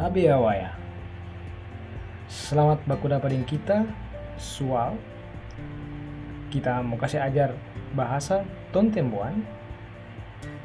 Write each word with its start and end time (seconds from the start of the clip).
Tabe 0.00 0.32
awaya. 0.32 0.72
Selamat 2.24 2.80
baku 2.88 3.12
dapatin 3.12 3.44
kita 3.44 3.84
soal 4.40 4.96
kita 6.48 6.80
mau 6.80 6.96
kasih 6.96 7.20
ajar 7.20 7.52
bahasa 7.92 8.48
tontembuan. 8.72 9.44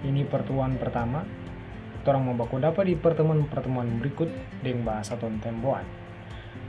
Ini 0.08 0.24
pertemuan 0.24 0.79
pertama. 0.79 1.28
Orang 2.07 2.32
mau 2.32 2.39
baku 2.39 2.63
dapat 2.63 2.88
di 2.88 2.95
pertemuan-pertemuan 2.95 4.00
berikut 4.00 4.32
dengan 4.63 4.95
bahasa 4.95 5.20
tontembuan. 5.20 5.83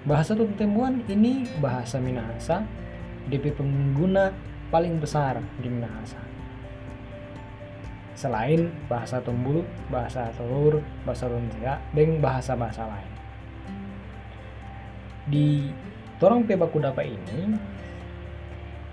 Bahasa 0.02 0.34
tontembuan 0.34 1.06
ini 1.06 1.46
bahasa 1.62 2.02
Minahasa 2.02 2.66
DP 3.30 3.54
pengguna 3.54 4.34
paling 4.74 4.98
besar 4.98 5.38
di 5.62 5.70
Minahasa 5.70 6.18
selain 8.16 8.72
bahasa 8.88 9.20
Tumbulu, 9.20 9.62
bahasa 9.92 10.32
Telur, 10.34 10.80
bahasa 11.04 11.28
Tuntia, 11.28 11.76
dan 11.92 12.18
bahasa-bahasa 12.18 12.88
lain. 12.88 13.12
Di 15.28 15.68
Torong 16.16 16.48
Pebaku 16.48 16.80
Dapa 16.80 17.04
ini, 17.04 17.52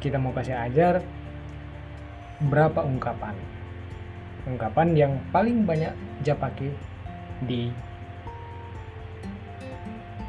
kita 0.04 0.20
mau 0.20 0.36
kasih 0.36 0.60
ajar 0.60 1.00
berapa 2.44 2.84
ungkapan. 2.84 3.32
Ungkapan 4.44 4.88
yang 4.92 5.14
paling 5.32 5.64
banyak 5.64 5.96
japake 6.20 6.76
di 7.48 7.72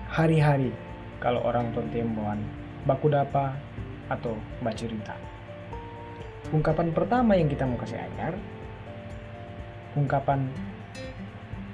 hari-hari 0.06 0.70
kalau 1.18 1.42
orang 1.42 1.74
tontemboan 1.74 2.38
baku 2.86 3.10
dapa 3.10 3.58
atau 4.06 4.38
bacerita. 4.62 5.18
Ungkapan 6.54 6.94
pertama 6.94 7.34
yang 7.34 7.50
kita 7.50 7.66
mau 7.66 7.74
kasih 7.80 7.98
ajar 7.98 8.38
ungkapan 9.94 10.50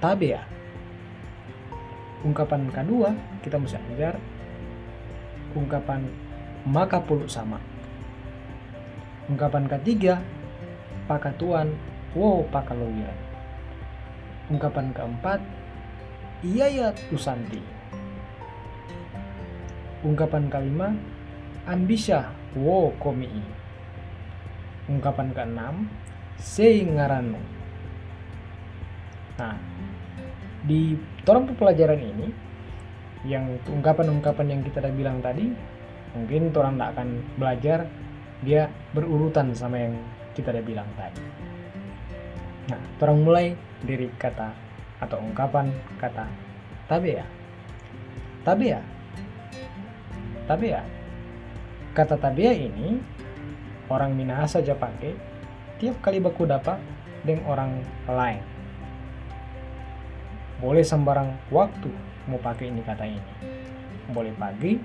tabea. 0.00 0.44
Ungkapan 2.20 2.68
kedua 2.68 3.16
kita 3.40 3.56
mesti 3.56 3.80
ajar 3.96 4.20
ungkapan 5.56 6.04
maka 6.68 7.00
puluh 7.00 7.24
sama. 7.24 7.56
Ungkapan 9.32 9.64
ketiga 9.72 10.20
pakatuan 11.08 11.72
wow 12.12 12.44
pakalowiran. 12.52 13.16
Ungkapan 14.52 14.92
keempat 14.92 15.40
iya 16.44 16.68
ya 16.68 16.88
tusanti. 17.08 17.64
Ungkapan 20.04 20.52
kelima 20.52 20.92
ambisya 21.64 22.28
wow 22.52 22.92
komi. 23.00 23.32
Ungkapan 24.92 25.32
keenam 25.32 25.88
seingaranu 26.36 27.40
Nah, 29.40 29.56
di 30.68 30.92
torong 31.24 31.48
pelajaran 31.56 31.96
ini 31.96 32.28
yang 33.24 33.56
ungkapan-ungkapan 33.64 34.46
yang 34.52 34.60
kita 34.60 34.84
udah 34.84 34.92
bilang 34.92 35.24
tadi 35.24 35.48
mungkin 36.12 36.52
orang 36.52 36.76
tidak 36.76 36.90
akan 36.96 37.08
belajar 37.40 37.78
dia 38.44 38.68
berurutan 38.92 39.56
sama 39.56 39.80
yang 39.80 39.96
kita 40.36 40.52
udah 40.52 40.64
bilang 40.64 40.88
tadi. 40.92 41.24
Nah, 42.68 42.80
orang 43.00 43.18
mulai 43.24 43.46
dari 43.80 44.12
kata 44.20 44.52
atau 45.00 45.16
ungkapan 45.24 45.72
kata 45.96 46.28
tabea. 46.84 47.24
Tabea. 48.44 48.80
Tabea. 50.44 50.82
Kata 51.96 52.20
tabea 52.20 52.52
ini 52.52 53.00
orang 53.88 54.12
Minahasa 54.12 54.60
saja 54.60 54.76
pakai 54.76 55.16
tiap 55.80 55.96
kali 56.04 56.20
baku 56.20 56.44
dapat 56.44 56.76
dengan 57.24 57.44
orang 57.48 57.72
lain 58.04 58.59
boleh 60.60 60.84
sembarang 60.84 61.48
waktu 61.48 61.88
mau 62.28 62.36
pakai 62.36 62.68
ini 62.68 62.84
kata 62.84 63.04
ini. 63.08 63.32
Boleh 64.12 64.36
pagi 64.36 64.76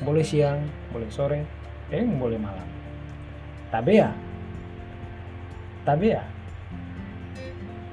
boleh 0.00 0.24
siang 0.24 0.64
boleh 0.90 1.12
sore 1.12 1.40
eh 1.92 2.02
boleh 2.02 2.40
malam. 2.40 2.64
Tabea 3.68 4.08
tabea 5.84 6.24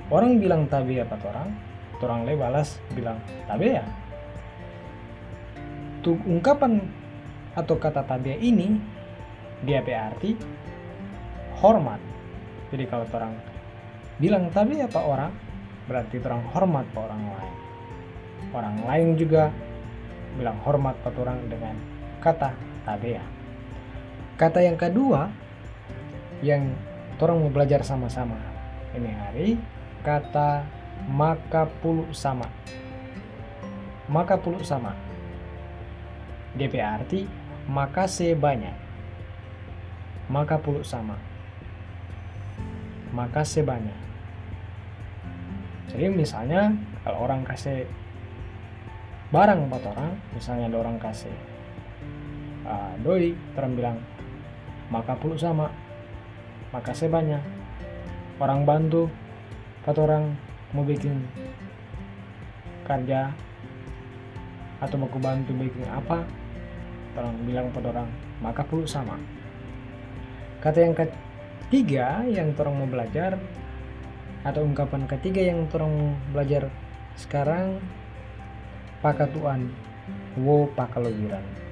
orang 0.07 0.39
bilang 0.39 0.65
tabea 0.71 1.03
apa 1.03 1.19
orang? 1.27 1.49
Orang 1.97 2.29
le 2.29 2.37
balas 2.37 2.77
bilang 2.93 3.19
tabea 3.49 3.83
tuh 6.05 6.15
ungkapan 6.23 6.79
atau 7.57 7.75
kata 7.75 8.05
tabea 8.05 8.37
ini 8.39 8.79
dia 9.65 9.81
arti 9.83 10.37
hormat. 11.59 11.99
Jadi 12.69 12.85
kalau 12.85 13.09
orang 13.11 13.33
bilang 14.21 14.47
tabea 14.53 14.85
apa 14.85 15.01
orang 15.01 15.31
berarti 15.87 16.19
orang 16.21 16.43
hormat 16.51 16.85
ke 16.91 16.99
orang 16.99 17.23
lain. 17.33 17.55
Orang 18.53 18.77
lain 18.83 19.07
juga 19.17 19.49
bilang 20.37 20.59
hormat 20.61 20.95
ke 21.01 21.09
orang 21.17 21.39
dengan 21.49 21.75
kata 22.21 22.53
tabea 22.85 23.37
kata 24.37 24.61
yang 24.61 24.77
kedua 24.77 25.33
yang 26.45 26.77
orang 27.17 27.41
mau 27.41 27.49
belajar 27.49 27.81
sama-sama. 27.81 28.37
Ini 28.93 29.09
hari 29.09 29.47
kata 30.05 30.61
maka 31.09 31.65
puluh 31.81 32.05
sama. 32.13 32.45
Maka 34.07 34.39
puluh 34.39 34.63
sama 34.63 34.95
DP 36.55 36.79
arti 36.79 37.27
maka 37.67 38.05
sebanyak 38.05 38.77
maka 40.29 40.61
puluh 40.61 40.85
sama. 40.85 41.17
Maka 43.09 43.41
sebanyak 43.41 43.97
jadi 45.91 46.11
misalnya 46.11 46.75
kalau 47.03 47.27
orang 47.27 47.43
kasih 47.47 47.87
barang 49.31 49.67
buat 49.67 49.83
orang 49.87 50.15
misalnya 50.35 50.71
ada 50.71 50.77
orang 50.79 50.97
kasih 50.99 51.35
uh, 52.63 52.95
doi 53.03 53.35
bilang 53.75 53.99
maka 54.87 55.19
puluh 55.19 55.35
sama 55.35 55.67
maka 56.71 56.95
saya 56.95 57.11
banyak 57.11 57.43
orang 58.39 58.63
bantu 58.63 59.11
kata 59.83 59.99
orang 60.03 60.35
mau 60.75 60.83
bikin 60.83 61.23
kerja 62.87 63.31
atau 64.79 64.95
mau 64.95 65.09
bantu 65.19 65.51
bikin 65.57 65.83
apa? 65.89 66.23
Orang 67.17 67.35
bilang 67.43 67.67
pada 67.73 67.89
orang 67.91 68.09
maka 68.39 68.61
puluh 68.61 68.85
sama. 68.85 69.17
Kata 70.61 70.77
yang 70.85 70.95
ketiga 70.95 72.23
yang 72.29 72.53
orang 72.53 72.75
mau 72.77 72.87
belajar 72.87 73.35
atau 74.47 74.63
ungkapan 74.63 75.03
ketiga 75.11 75.43
yang 75.43 75.67
terong 75.67 76.15
belajar 76.31 76.71
sekarang? 77.19 77.83
Pakatuan. 79.03 79.67
Wo 80.39 80.71
pakalowiran 80.71 81.67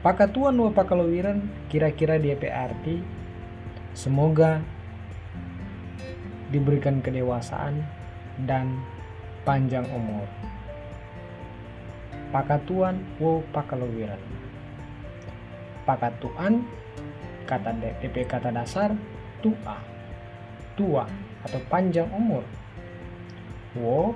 pakatuan 0.00 0.56
wo 0.56 0.72
pakalowiran 0.72 1.44
kira-kira 1.68 2.16
dia 2.16 2.32
arti 2.48 3.04
semoga 3.92 4.64
diberikan 6.48 7.04
kedewasaan 7.04 7.84
dan 8.48 8.80
panjang 9.44 9.84
umur. 9.92 10.24
Pakatuan 12.32 13.04
wo 13.20 13.44
pakalowiran 13.52 14.18
pakatuan 15.84 16.64
kata 17.44 17.76
DP 17.76 18.24
kata 18.24 18.54
dasar 18.54 18.96
tua. 19.44 19.76
Tua 20.80 21.04
atau 21.46 21.60
panjang 21.68 22.08
umur. 22.12 22.44
Wo 23.76 24.12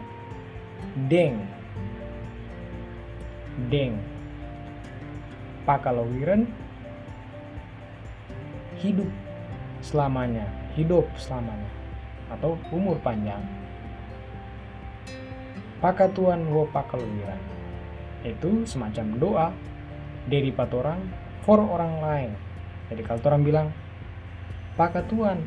deng. 1.08 1.44
Deng. 3.70 4.00
Pakalawiran 5.64 6.44
hidup 8.84 9.08
selamanya 9.80 10.44
hidup 10.74 11.06
selamanya 11.14 11.70
atau 12.28 12.58
umur 12.74 12.98
panjang. 13.00 13.40
Pakatuan 15.78 16.48
wo 16.50 16.66
pakalawiran 16.72 17.38
itu 18.24 18.64
semacam 18.64 19.06
doa 19.20 19.48
dari 20.26 20.48
patorang 20.50 21.00
for 21.44 21.60
orang 21.60 22.00
lain. 22.00 22.30
Jadi 22.88 23.02
kalau 23.04 23.20
orang 23.28 23.42
bilang 23.44 23.68
pakatuan 24.74 25.38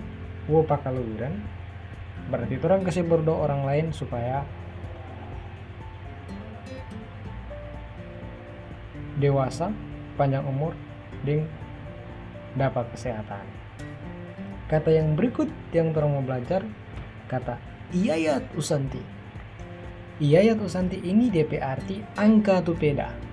wo 0.46 0.62
pakalawiran 0.64 1.34
berarti 2.28 2.56
orang 2.60 2.84
kasih 2.84 3.08
berdoa 3.08 3.48
orang 3.48 3.62
lain 3.64 3.86
supaya 3.96 4.44
dewasa 9.18 9.74
panjang 10.20 10.46
umur 10.46 10.76
dan 11.26 11.48
dapat 12.54 12.86
kesehatan. 12.94 13.46
Kata 14.68 14.90
yang 14.92 15.16
berikut 15.16 15.48
yang 15.72 15.96
orang 15.96 16.20
mau 16.20 16.24
belajar 16.24 16.62
kata 17.32 17.56
iyayat 17.96 18.44
usanti. 18.54 19.00
Iyayat 20.20 20.60
usanti 20.60 21.00
ini 21.02 21.32
DP 21.32 21.62
arti 21.62 22.02
angka 22.18 22.60
tupeda 22.66 23.28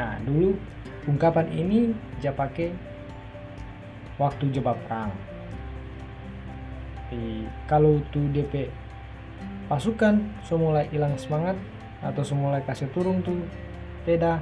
nah 0.00 0.16
dulu 0.22 0.56
ungkapan 1.04 1.50
ini 1.52 1.92
dia 2.24 2.32
pakai 2.32 2.72
waktu 4.16 4.48
jebak 4.48 4.80
perang 4.88 5.12
tapi 7.10 7.42
kalau 7.66 7.98
tuh 8.14 8.22
DP 8.30 8.70
pasukan 9.66 10.22
semulai 10.46 10.86
hilang 10.94 11.18
semangat 11.18 11.58
atau 12.06 12.22
semulai 12.22 12.62
kasih 12.62 12.86
turun 12.94 13.18
tuh 13.18 13.34
peda 14.06 14.38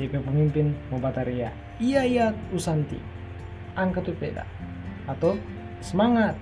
JP 0.00 0.24
pemimpin 0.24 0.72
Mubataria. 0.88 1.52
Iya 1.76 2.00
iya 2.08 2.26
Usanti. 2.48 2.96
Angkat 3.76 4.08
tuh 4.08 4.16
peda 4.16 4.48
atau 5.04 5.36
semangat. 5.84 6.32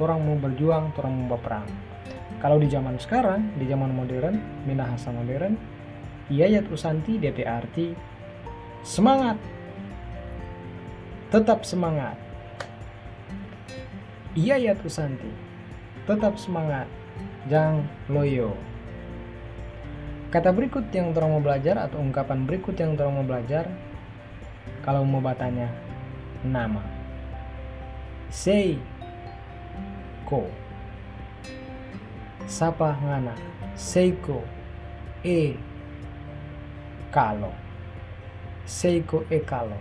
Orang 0.00 0.24
mau 0.24 0.40
berjuang 0.40 0.96
orang 0.96 1.12
mau 1.20 1.36
berperang. 1.36 1.68
Kalau 2.40 2.56
di 2.56 2.72
zaman 2.72 2.96
sekarang 2.96 3.60
di 3.60 3.68
zaman 3.68 3.92
modern 3.92 4.40
minahasa 4.64 5.12
modern 5.12 5.52
iya 6.32 6.48
iya 6.48 6.64
Usanti 6.64 7.20
DP 7.20 7.44
arti 7.44 7.92
semangat. 8.80 9.36
Tetap 11.28 11.68
semangat 11.68 12.16
iya 14.38 14.54
iya 14.54 14.78
Usanti 14.78 15.26
tetap 16.06 16.38
semangat 16.38 16.86
jangan 17.50 17.82
loyo 18.06 18.54
Kata 20.28 20.52
berikut 20.52 20.92
yang 20.92 21.16
orang 21.16 21.40
mau 21.40 21.40
belajar 21.40 21.80
atau 21.88 22.04
ungkapan 22.04 22.44
berikut 22.44 22.76
yang 22.76 22.92
orang 23.00 23.16
mau 23.16 23.24
belajar 23.24 23.64
kalau 24.84 25.00
mau 25.00 25.24
batanya 25.24 25.72
nama. 26.44 26.84
Sei 28.28 28.76
ko. 30.28 30.44
Sapa 32.44 32.92
ngana. 33.00 33.32
Seiko 33.72 34.44
e 35.24 35.56
kalo. 37.08 37.48
Seiko 38.68 39.24
e 39.32 39.40
kalo. 39.40 39.80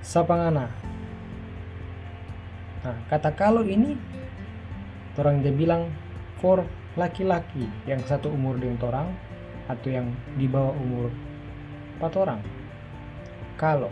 Sapa 0.00 0.40
ngana. 0.40 0.72
Nah, 2.86 2.94
kata 3.10 3.34
kalau 3.34 3.66
ini 3.66 3.98
orang 5.18 5.42
dia 5.42 5.50
bilang 5.50 5.90
for 6.38 6.62
laki-laki 6.94 7.66
yang 7.82 7.98
satu 8.06 8.30
umur 8.30 8.54
dengan 8.62 8.78
orang 8.86 9.10
atau 9.66 9.90
yang 9.90 10.06
di 10.38 10.46
bawah 10.46 10.70
umur 10.78 11.10
4 11.98 12.22
orang. 12.22 12.38
Kalau 13.58 13.90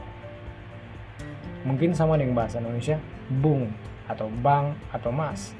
mungkin 1.67 1.91
sama 1.91 2.14
dengan 2.14 2.38
bahasa 2.38 2.62
Indonesia 2.62 2.94
bung 3.43 3.67
atau 4.06 4.31
bang 4.31 4.79
atau 4.94 5.11
mas. 5.11 5.50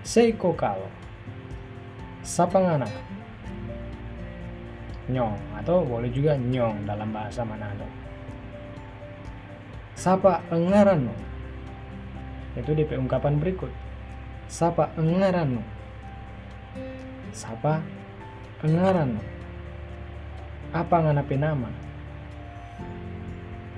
Seiko 0.00 0.56
kalau 0.56 0.88
sapangana 2.24 2.88
nyong 5.12 5.36
atau 5.60 5.84
boleh 5.84 6.08
juga 6.08 6.40
nyong 6.40 6.88
dalam 6.88 7.12
bahasa 7.12 7.44
Manado 7.44 7.84
sapa 9.92 10.40
engarano 10.48 11.33
itu 12.54 12.70
di 12.74 12.84
ungkapan 12.86 13.38
berikut. 13.42 13.70
Sapa 14.46 14.92
engarano 15.00 15.64
sapa 17.34 17.82
Pengaran 18.64 19.20
apa 20.72 20.96
nganape 20.96 21.36
nama? 21.36 21.68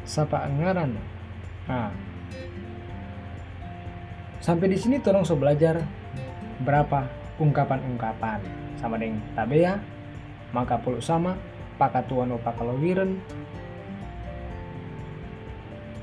Sapa 0.06 0.46
ngaran 0.46 0.94
nah 1.66 1.90
sampai 4.38 4.70
di 4.70 4.78
sini 4.78 5.02
tolong 5.02 5.26
so 5.26 5.34
belajar 5.34 5.82
berapa 6.62 7.10
ungkapan-ungkapan. 7.42 8.38
Sama 8.78 8.94
dengan 8.94 9.18
tabea 9.34 9.74
maka 10.54 10.78
puluh 10.78 11.02
sama 11.02 11.34
pakatuan 11.82 12.30
pakalowiren 12.38 13.18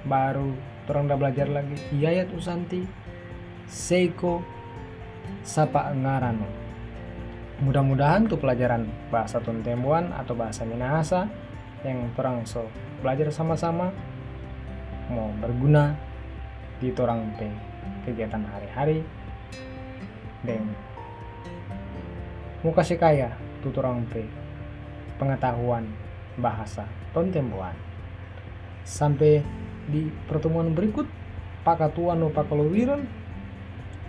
baru 0.04 0.52
orang 0.90 1.08
udah 1.08 1.18
belajar 1.20 1.48
lagi. 1.48 1.78
Yayat 1.96 2.32
Usanti 2.36 2.84
Seiko 3.68 4.44
Sapa 5.44 5.92
Ngarano. 5.96 6.48
Mudah-mudahan 7.64 8.28
tuh 8.28 8.36
pelajaran 8.36 8.90
bahasa 9.08 9.40
Tuntembuan 9.40 10.12
atau 10.12 10.36
bahasa 10.36 10.68
Minahasa 10.68 11.32
yang 11.84 12.12
orang 12.16 12.44
so 12.44 12.68
belajar 13.04 13.28
sama-sama 13.32 13.92
mau 15.12 15.32
berguna 15.40 15.96
di 16.80 16.92
orang 17.00 17.32
pe 17.40 17.48
kegiatan 18.04 18.44
hari-hari. 18.44 19.00
Dan 20.44 20.76
mau 22.60 22.76
kasih 22.76 23.00
kaya 23.00 23.32
tuh 23.64 23.72
orang 23.80 24.04
pe 24.12 24.28
pengetahuan 25.16 25.88
bahasa 26.36 26.84
Tontembuan. 27.16 27.76
Sampai 28.84 29.40
di 29.88 30.08
pertemuan 30.28 30.72
berikut, 30.72 31.08
pakatuan 31.68 32.20
no 32.24 32.32
pakalowiran, 32.32 33.04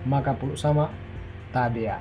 maka 0.06 0.36
puluk 0.36 0.58
sama 0.58 0.90
tabia. 1.50 1.98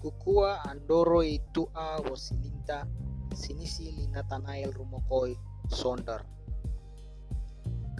Kukua 0.00 0.64
andoro 0.64 1.20
itu 1.20 1.68
a 1.76 2.00
wasilinta 2.00 2.88
sinisi 3.36 3.92
linatanail 3.94 4.72
rumokoi 4.72 5.36
sonder. 5.68 6.39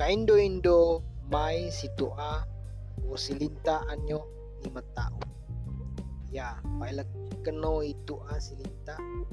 Kaindo 0.00 0.40
indo 0.40 1.04
mai 1.28 1.68
situ 1.68 2.08
a 2.16 2.40
wasilinta 3.04 3.84
anyo 3.84 4.24
lima 4.64 4.80
tahun. 4.96 5.28
Ya, 6.32 6.56
pailak 6.80 7.04
keno 7.44 7.84
itu 7.84 8.16
a 8.32 8.40
silinta 8.40 8.96
yang 8.96 9.28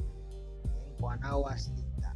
kuanawa 0.99 1.55
silinta. 1.55 2.11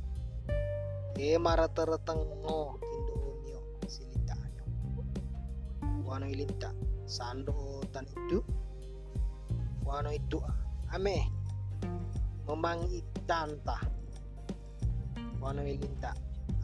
E 1.15 1.39
mara 1.39 1.71
tereteng 1.71 2.27
no 2.43 2.75
kindo 2.75 3.13
onyo 3.23 3.59
silinta 3.87 4.35
anyo. 4.35 4.65
Kuano 6.03 6.27
ilinta 6.27 6.75
sando 7.07 7.79
tan 7.95 8.03
itu 8.03 8.43
wano 9.87 10.11
itu 10.11 10.43
ame 10.91 11.23
memangi 12.43 12.99
tanta 13.23 13.79
wano 15.39 15.63
ilinta 15.63 16.11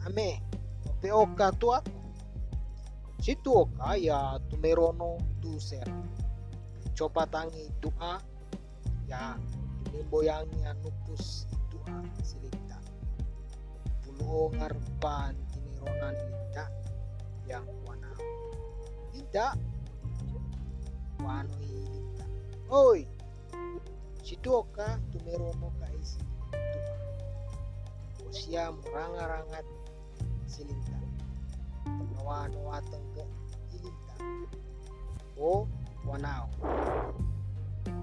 ame 0.04 0.57
pe 1.00 1.08
oka 1.12 1.54
tua 1.60 1.78
situ 3.22 3.50
oka 3.54 3.94
ya 3.98 4.38
tumerono 4.50 5.18
coba 6.98 7.22
tangi 7.30 7.70
doa 7.78 8.18
ya 9.06 9.38
boyangi 10.10 10.62
anupus 10.66 11.46
doa 11.70 12.02
silita 12.22 12.78
ngarpan 14.28 15.32
tinironan 15.48 16.14
linta 16.20 16.68
yang 17.48 17.64
wana. 17.88 18.12
Tidak 19.14 19.54
wano 21.24 21.56
ilinta 21.64 22.26
oi! 22.68 23.08
Sidoka 24.20 25.00
tumeromo 25.08 25.72
ka 25.80 25.88
isi 25.96 26.20
tuha. 26.52 26.96
Usia 28.28 28.68
meranga-rangat 28.68 29.64
silinta. 30.48 30.96
Nawano 32.16 32.72
atang 32.72 33.04
ke 33.12 33.24
ilinta. 33.76 34.14
O 35.36 35.68
wanao. 36.08 36.48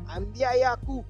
Ambiayaku. 0.07 1.01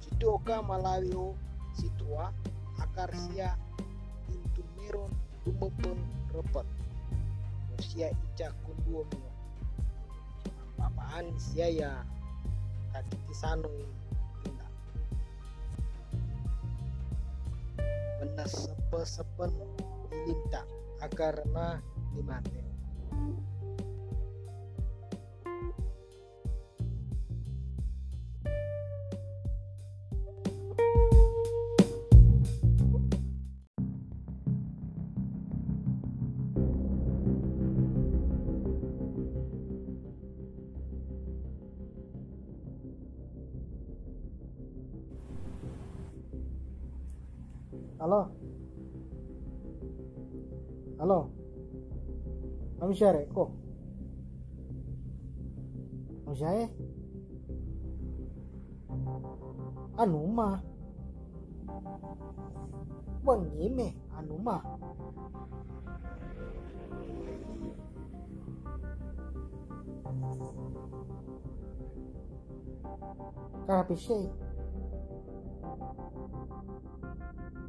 Sidoka 0.00 0.62
malawi 0.62 1.10
o 1.18 1.34
situa 1.74 2.30
akar 2.78 3.10
sia 3.12 3.58
pintu 4.30 4.62
meron 4.78 5.10
dumepeng 5.42 5.98
repet. 6.30 6.66
Usia 7.74 8.14
ica 8.14 8.54
kunduo 8.62 9.02
mio. 9.10 9.30
Apaan 10.78 11.34
sia 11.34 11.66
ya 11.66 11.90
kaki 12.94 13.18
kisanong 13.26 13.90
benar 18.34 18.50
sepe-sepen 18.50 19.54
dilinta 20.10 20.66
agar 21.06 21.38
na 21.54 21.78
dimate 22.10 22.63
Halo? 50.94 51.26
Amshare 52.78 53.26
ko. 53.34 53.50
Amshare? 56.30 56.70
Ano 59.98 60.18
ma? 60.30 60.62
Wangime, 63.26 63.98
ano 64.14 64.34
ma? 64.38 64.58
Karapisye. 73.66 74.30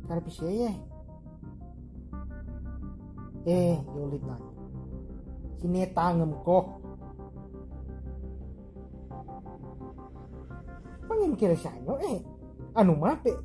Karapisye 0.05 0.49
eh. 0.69 0.94
Eh, 3.45 3.77
yolit 3.93 4.25
na. 4.25 4.41
Sinetangem 5.61 6.33
ko. 6.41 6.81
Pangin 11.05 11.37
kira 11.37 11.53
sa 11.53 11.69
ano 11.69 12.01
eh. 12.01 12.19
Ano 12.73 12.97
mape? 12.97 13.37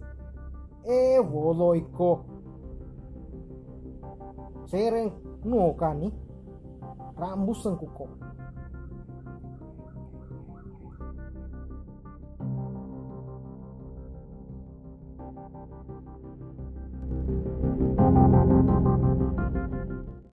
Eh, 0.89 1.21
woloy 1.21 1.85
ko. 1.93 2.25
Sereng 4.65 5.13
no 5.45 5.77
kani. 5.77 6.09
Rambus 7.21 7.69
ang 7.69 7.77
kuko. 7.77 8.09